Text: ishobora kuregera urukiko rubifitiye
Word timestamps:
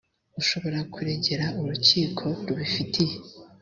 ishobora 0.41 0.79
kuregera 0.93 1.45
urukiko 1.61 2.25
rubifitiye 2.45 3.15